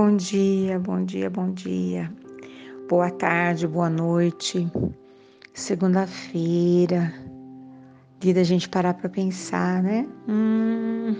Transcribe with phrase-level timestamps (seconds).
[0.00, 2.08] Bom dia, bom dia, bom dia.
[2.88, 4.70] Boa tarde, boa noite.
[5.52, 7.12] Segunda-feira.
[8.20, 10.06] Dia da gente parar para pensar, né?
[10.28, 11.16] Hum,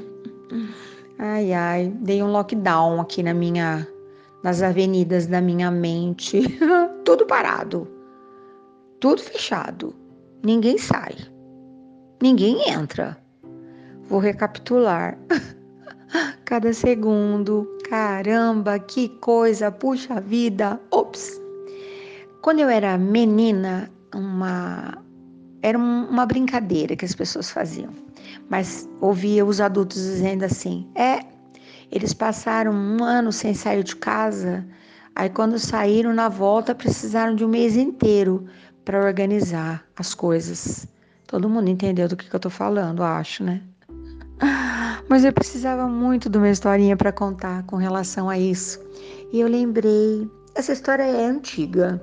[1.18, 1.92] ai, ai.
[2.02, 3.84] Dei um lockdown aqui na minha,
[4.44, 6.42] nas avenidas da minha mente.
[7.04, 7.88] Tudo parado.
[9.00, 9.92] Tudo fechado.
[10.44, 11.16] Ninguém sai.
[12.22, 13.18] Ninguém entra.
[14.04, 15.18] Vou recapitular.
[16.46, 20.78] Cada segundo, Caramba, que coisa, puxa vida.
[20.90, 21.40] Ops.
[22.42, 24.98] Quando eu era menina, uma
[25.62, 27.90] era uma brincadeira que as pessoas faziam.
[28.50, 31.20] Mas ouvia os adultos dizendo assim: "É,
[31.90, 34.66] eles passaram um ano sem sair de casa,
[35.14, 38.44] aí quando saíram na volta precisaram de um mês inteiro
[38.84, 40.86] para organizar as coisas".
[41.26, 43.62] Todo mundo entendeu do que, que eu tô falando, acho, né?
[45.08, 48.80] Mas eu precisava muito de uma historinha para contar com relação a isso.
[49.32, 52.02] E eu lembrei, essa história é antiga,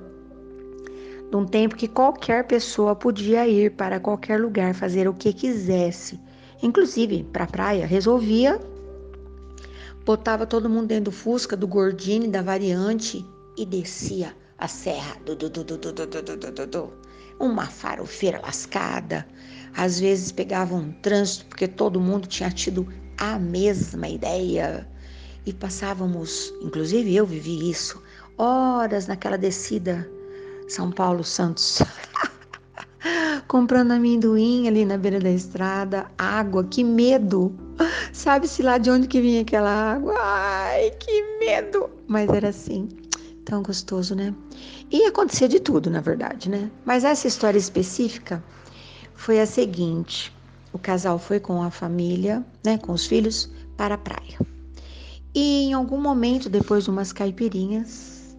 [1.29, 6.19] de um tempo que qualquer pessoa podia ir para qualquer lugar fazer o que quisesse,
[6.61, 7.85] inclusive para a praia.
[7.85, 8.59] Resolvia,
[10.05, 13.25] botava todo mundo dentro do Fusca, do Gordini, da Variante
[13.57, 15.17] e descia a serra.
[15.25, 15.49] Du, du,
[17.39, 19.27] uma farofeira lascada,
[19.75, 22.87] às vezes pegavam um trânsito porque todo mundo tinha tido
[23.17, 24.87] a mesma ideia
[25.45, 28.01] e passávamos, inclusive eu vivi isso,
[28.37, 30.09] horas naquela descida
[30.67, 31.81] São Paulo Santos.
[33.47, 37.53] comprando amendoim ali na beira da estrada, água, que medo.
[38.11, 40.15] Sabe-se lá de onde que vinha aquela água?
[40.17, 41.89] Ai, que medo!
[42.07, 42.87] Mas era assim,
[43.43, 44.33] tão gostoso, né?
[44.91, 46.71] E acontecia de tudo, na verdade, né?
[46.85, 48.43] Mas essa história específica
[49.15, 50.33] foi a seguinte:
[50.71, 54.39] o casal foi com a família, né, com os filhos, para a praia.
[55.33, 58.37] E em algum momento, depois de umas caipirinhas,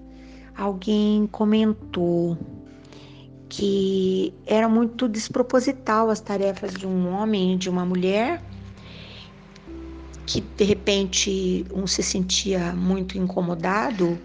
[0.57, 2.39] alguém comentou
[3.49, 8.43] que era muito desproposital as tarefas de um homem e de uma mulher,
[10.27, 14.19] que de repente um se sentia muito incomodado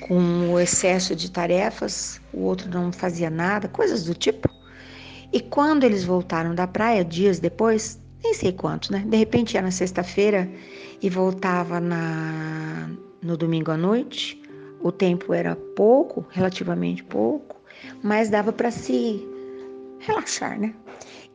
[0.00, 4.55] com o excesso de tarefas, o outro não fazia nada, coisas do tipo.
[5.36, 9.04] E quando eles voltaram da praia, dias depois, nem sei quanto, né?
[9.06, 10.50] De repente ia na sexta-feira
[11.02, 12.88] e voltava na,
[13.20, 14.40] no domingo à noite.
[14.80, 17.54] O tempo era pouco, relativamente pouco,
[18.02, 19.28] mas dava para se
[19.98, 20.72] relaxar, né?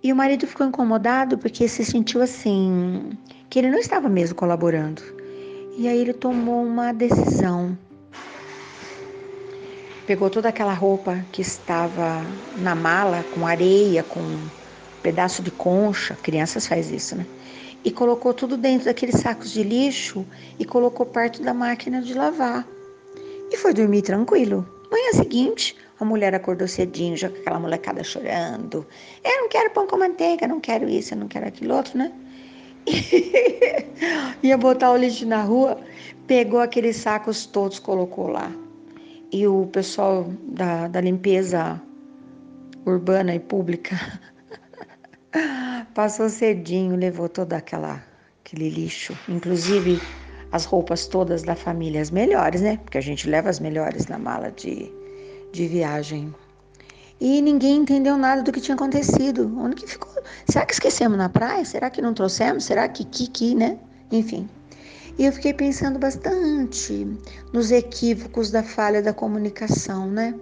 [0.01, 3.11] E o marido ficou incomodado porque se sentiu assim,
[3.51, 5.03] que ele não estava mesmo colaborando.
[5.77, 7.77] E aí ele tomou uma decisão
[10.11, 12.21] pegou toda aquela roupa que estava
[12.57, 14.49] na mala, com areia, com um
[15.01, 17.25] pedaço de concha, crianças faz isso, né?
[17.81, 20.25] E colocou tudo dentro daqueles sacos de lixo
[20.59, 22.67] e colocou perto da máquina de lavar.
[23.49, 24.67] E foi dormir tranquilo.
[24.91, 28.85] Manhã seguinte, a mulher acordou cedinho, já com aquela molecada chorando.
[29.23, 32.11] Eu não quero pão com manteiga, não quero isso, eu não quero aquilo outro, né?
[34.43, 35.79] Ia botar o lixo na rua,
[36.27, 38.51] pegou aqueles sacos todos, colocou lá
[39.31, 41.81] e o pessoal da, da limpeza
[42.85, 43.95] urbana e pública
[45.93, 48.03] passou cedinho, levou toda aquela
[48.43, 50.01] aquele lixo, inclusive
[50.51, 52.77] as roupas todas da família, as melhores, né?
[52.83, 54.91] Porque a gente leva as melhores na mala de,
[55.53, 56.33] de viagem.
[57.19, 59.49] E ninguém entendeu nada do que tinha acontecido.
[59.57, 60.11] Onde que ficou?
[60.49, 61.63] Será que esquecemos na praia?
[61.63, 62.65] Será que não trouxemos?
[62.65, 63.77] Será que que, né?
[64.11, 64.49] Enfim.
[65.17, 67.07] E eu fiquei pensando bastante
[67.51, 70.33] nos equívocos da falha da comunicação, né?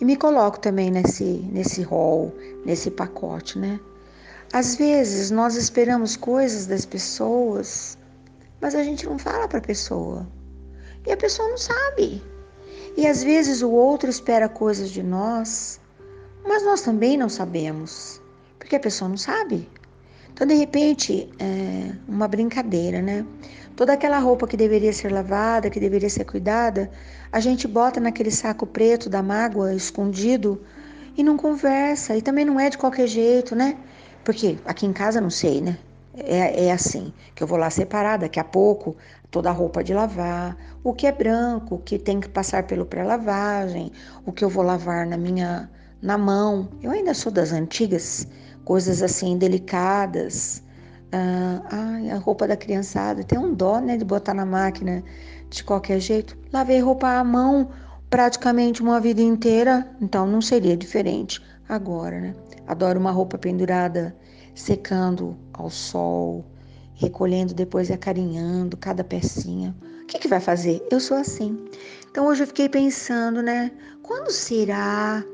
[0.00, 2.34] E me coloco também nesse, nesse rol,
[2.64, 3.78] nesse pacote, né?
[4.52, 7.98] Às vezes nós esperamos coisas das pessoas,
[8.60, 10.26] mas a gente não fala para a pessoa.
[11.06, 12.22] E a pessoa não sabe.
[12.96, 15.80] E às vezes o outro espera coisas de nós,
[16.46, 18.20] mas nós também não sabemos,
[18.58, 19.68] porque a pessoa não sabe.
[20.38, 23.26] Então, de repente, é uma brincadeira, né?
[23.74, 26.88] Toda aquela roupa que deveria ser lavada, que deveria ser cuidada,
[27.32, 30.62] a gente bota naquele saco preto da mágoa escondido
[31.16, 32.16] e não conversa.
[32.16, 33.76] E também não é de qualquer jeito, né?
[34.22, 35.76] Porque aqui em casa não sei, né?
[36.14, 38.96] É, é assim, que eu vou lá separar daqui a pouco
[39.32, 42.86] toda a roupa de lavar, o que é branco, o que tem que passar pelo
[42.86, 43.90] pré-lavagem,
[44.24, 45.68] o que eu vou lavar na minha
[46.00, 46.68] na mão.
[46.80, 48.24] Eu ainda sou das antigas
[48.68, 50.62] coisas assim delicadas.
[51.10, 55.02] Ah, ai, a roupa da criançada, tem um dó, né, de botar na máquina
[55.48, 56.36] de qualquer jeito.
[56.52, 57.70] Lavei roupa à mão
[58.10, 62.34] praticamente uma vida inteira, então não seria diferente agora, né?
[62.66, 64.14] Adoro uma roupa pendurada,
[64.54, 66.44] secando ao sol,
[66.94, 69.74] recolhendo depois e acarinhando cada pecinha.
[70.06, 70.86] que, que vai fazer?
[70.90, 71.58] Eu sou assim.
[72.10, 73.70] Então hoje eu fiquei pensando, né?
[74.02, 75.24] Quando será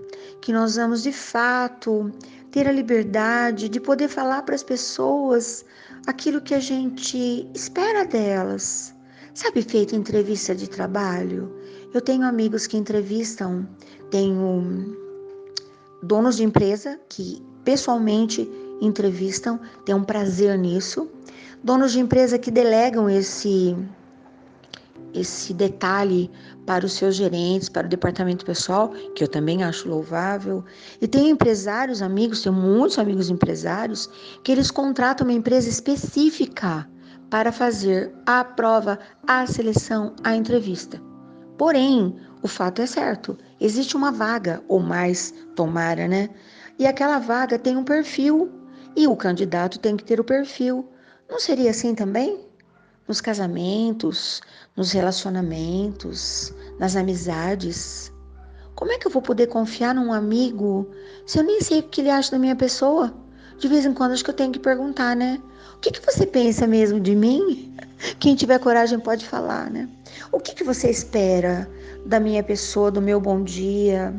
[0.40, 2.12] que nós vamos de fato
[2.54, 5.64] ter a liberdade de poder falar para as pessoas
[6.06, 8.94] aquilo que a gente espera delas?
[9.34, 11.52] Sabe, feito entrevista de trabalho?
[11.92, 13.68] Eu tenho amigos que entrevistam,
[14.08, 14.96] tenho
[16.00, 18.48] donos de empresa que pessoalmente
[18.80, 21.10] entrevistam, têm um prazer nisso.
[21.60, 23.76] Donos de empresa que delegam esse
[25.14, 26.30] esse detalhe
[26.66, 30.64] para os seus gerentes, para o departamento pessoal, que eu também acho louvável.
[31.00, 34.10] E tem empresários, amigos, tenho muitos amigos empresários,
[34.42, 36.88] que eles contratam uma empresa específica
[37.30, 41.00] para fazer a prova, a seleção, a entrevista.
[41.56, 46.28] Porém, o fato é certo, existe uma vaga, ou mais, tomara, né?
[46.78, 48.50] E aquela vaga tem um perfil,
[48.96, 50.88] e o candidato tem que ter o perfil.
[51.28, 52.38] Não seria assim também?
[53.06, 54.40] Nos casamentos,
[54.76, 58.12] nos relacionamentos, nas amizades.
[58.74, 60.90] Como é que eu vou poder confiar num amigo
[61.26, 63.14] se eu nem sei o que ele acha da minha pessoa?
[63.58, 65.40] De vez em quando acho que eu tenho que perguntar, né?
[65.76, 67.76] O que, que você pensa mesmo de mim?
[68.18, 69.88] Quem tiver coragem pode falar, né?
[70.32, 71.70] O que, que você espera
[72.04, 74.14] da minha pessoa, do meu bom dia,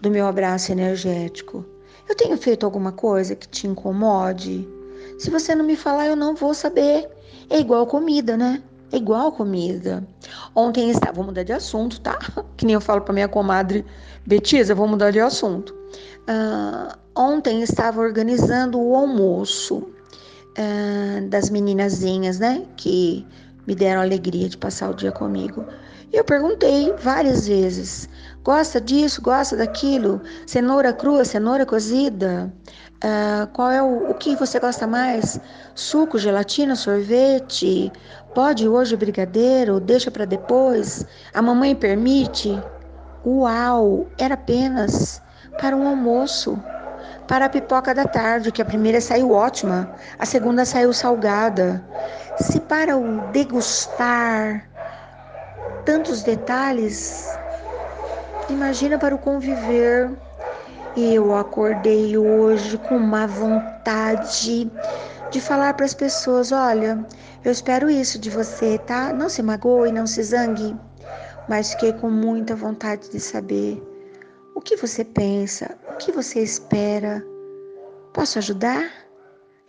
[0.00, 1.64] do meu abraço energético?
[2.08, 4.68] Eu tenho feito alguma coisa que te incomode?
[5.18, 7.08] Se você não me falar, eu não vou saber.
[7.50, 8.62] É igual comida, né?
[8.92, 10.06] É igual comida.
[10.54, 12.18] Ontem estava, vou mudar de assunto, tá?
[12.56, 13.84] Que nem eu falo para minha comadre
[14.26, 15.74] Betisa, vou mudar de assunto.
[16.28, 22.66] Uh, ontem estava organizando o almoço uh, das meninazinhas, né?
[22.76, 23.26] Que
[23.66, 25.64] me deram a alegria de passar o dia comigo.
[26.10, 28.08] Eu perguntei várias vezes:
[28.42, 30.20] gosta disso, gosta daquilo?
[30.46, 32.52] Cenoura crua, cenoura cozida?
[33.04, 35.38] Uh, qual é o, o que você gosta mais?
[35.74, 37.92] Suco, gelatina, sorvete?
[38.34, 39.78] Pode hoje brigadeiro?
[39.78, 41.06] Deixa para depois?
[41.34, 42.58] A mamãe permite?
[43.24, 44.06] Uau!
[44.18, 45.22] Era apenas
[45.60, 46.58] para um almoço.
[47.28, 51.84] Para a pipoca da tarde, que a primeira saiu ótima, a segunda saiu salgada.
[52.40, 54.66] Se para o degustar
[55.88, 57.40] tantos detalhes,
[58.46, 60.14] imagina para o conviver.
[60.94, 64.70] Eu acordei hoje com uma vontade
[65.30, 67.02] de falar para as pessoas: olha,
[67.42, 69.14] eu espero isso de você, tá?
[69.14, 70.76] Não se magoe, não se zangue.
[71.48, 73.82] Mas fiquei com muita vontade de saber
[74.54, 77.24] o que você pensa, o que você espera.
[78.12, 78.90] Posso ajudar?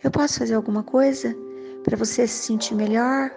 [0.04, 1.34] Eu posso fazer alguma coisa
[1.82, 3.30] para você se sentir melhor?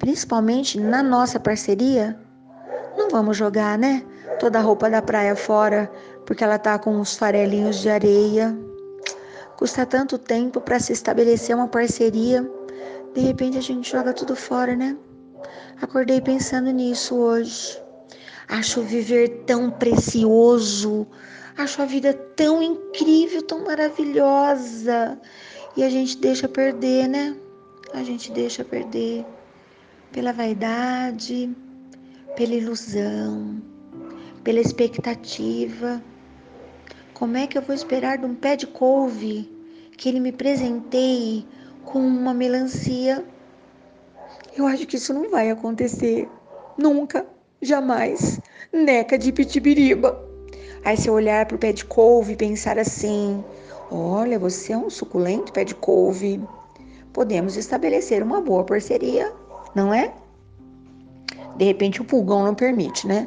[0.00, 2.18] Principalmente na nossa parceria?
[2.96, 4.02] Não vamos jogar, né?
[4.40, 5.90] Toda a roupa da praia fora
[6.24, 8.56] porque ela tá com uns farelinhos de areia.
[9.56, 12.50] Custa tanto tempo para se estabelecer uma parceria.
[13.12, 14.96] De repente a gente joga tudo fora, né?
[15.82, 17.78] Acordei pensando nisso hoje.
[18.48, 21.06] Acho viver tão precioso.
[21.58, 25.18] Acho a vida tão incrível, tão maravilhosa.
[25.76, 27.36] E a gente deixa perder, né?
[27.92, 29.26] A gente deixa perder
[30.12, 31.54] pela vaidade,
[32.36, 33.62] pela ilusão,
[34.42, 36.02] pela expectativa.
[37.14, 39.50] Como é que eu vou esperar de um pé de couve
[39.96, 41.46] que ele me presenteie
[41.84, 43.24] com uma melancia?
[44.56, 46.28] Eu acho que isso não vai acontecer.
[46.76, 47.26] Nunca,
[47.60, 48.40] jamais.
[48.72, 50.28] Neca de pitibiriba.
[50.84, 53.44] Aí se eu olhar para o pé de couve e pensar assim:
[53.90, 56.42] olha, você é um suculento pé de couve.
[57.12, 59.32] Podemos estabelecer uma boa parceria,
[59.74, 60.12] não é?
[61.56, 63.26] De repente o pulgão não permite, né?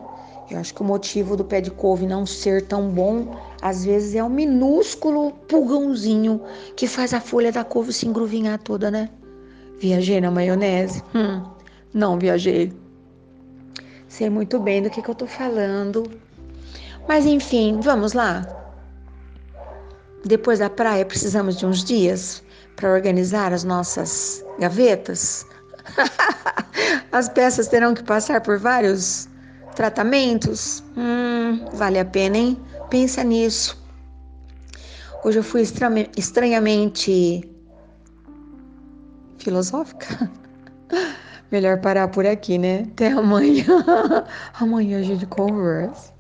[0.50, 4.14] Eu acho que o motivo do pé de couve não ser tão bom, às vezes,
[4.14, 6.42] é um minúsculo pulgãozinho
[6.76, 9.10] que faz a folha da couve se engruvinhar toda, né?
[9.80, 11.02] Viajei na maionese?
[11.16, 11.42] Hum,
[11.94, 12.74] não viajei.
[14.08, 16.04] Sei muito bem do que, que eu tô falando.
[17.08, 18.46] Mas enfim, vamos lá.
[20.26, 22.44] Depois da praia, precisamos de uns dias
[22.76, 25.46] para organizar as nossas gavetas.
[27.12, 29.28] as peças terão que passar por vários
[29.76, 30.84] Tratamentos?
[30.96, 32.60] Hum, vale a pena, hein?
[32.90, 33.82] Pensa nisso.
[35.24, 35.64] Hoje eu fui
[36.16, 37.50] estranhamente
[39.40, 40.30] filosófica.
[41.52, 42.88] Melhor parar por aqui, né?
[42.92, 43.66] Até amanhã.
[44.60, 46.13] amanhã a gente conversa.